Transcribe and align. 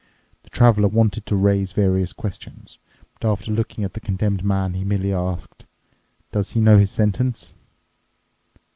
The 0.41 0.49
Traveler 0.49 0.87
wanted 0.87 1.27
to 1.27 1.35
raise 1.35 1.73
various 1.73 2.11
questions, 2.11 2.79
but 3.13 3.31
after 3.31 3.51
looking 3.51 3.83
at 3.83 3.93
the 3.93 3.99
Condemned 3.99 4.43
Man 4.43 4.73
he 4.73 4.83
merely 4.83 5.13
asked, 5.13 5.63
"Does 6.31 6.53
he 6.53 6.59
know 6.59 6.79
his 6.79 6.89
sentence?" 6.89 7.53